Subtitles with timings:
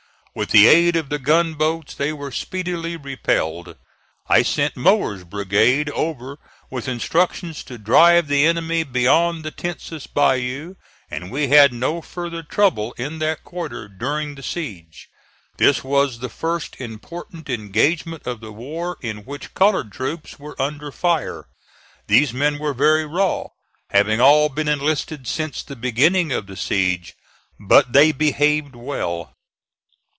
[0.33, 3.75] With the aid of the gunboats they were speedily repelled.
[4.29, 6.37] I sent Mower's brigade over
[6.69, 10.75] with instructions to drive the enemy beyond the Tensas Bayou;
[11.09, 15.09] and we had no further trouble in that quarter during the siege.
[15.57, 20.93] This was the first important engagement of the war in which colored troops were under
[20.93, 21.49] fire.
[22.07, 23.47] These men were very raw,
[23.89, 27.15] having all been enlisted since the beginning of the siege,
[27.59, 29.35] but they behaved well.